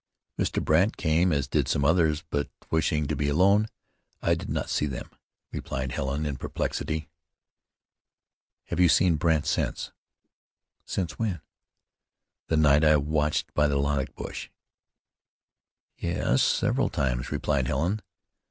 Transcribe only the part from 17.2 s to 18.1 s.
replied Helen.